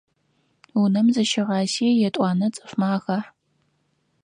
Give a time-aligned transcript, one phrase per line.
[0.81, 3.29] Унэм зыщыгъасе етӏуанэ цӏыфмэ ахахь.